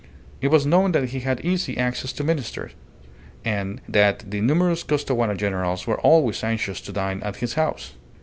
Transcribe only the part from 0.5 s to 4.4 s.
known that he had easy access to ministers, and that